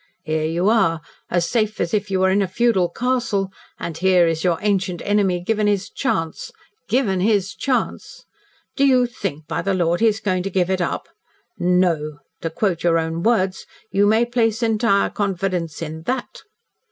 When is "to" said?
10.41-10.49, 12.41-12.49